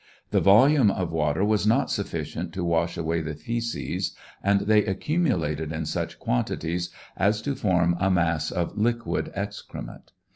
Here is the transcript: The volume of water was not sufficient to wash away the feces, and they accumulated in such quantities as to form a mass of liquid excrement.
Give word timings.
The 0.31 0.41
volume 0.41 0.89
of 0.89 1.11
water 1.11 1.45
was 1.45 1.67
not 1.67 1.91
sufficient 1.91 2.53
to 2.53 2.63
wash 2.65 2.97
away 2.97 3.21
the 3.21 3.35
feces, 3.35 4.15
and 4.41 4.61
they 4.61 4.83
accumulated 4.83 5.71
in 5.71 5.85
such 5.85 6.17
quantities 6.17 6.89
as 7.15 7.39
to 7.43 7.53
form 7.53 7.95
a 7.99 8.09
mass 8.09 8.49
of 8.49 8.75
liquid 8.75 9.31
excrement. 9.35 10.11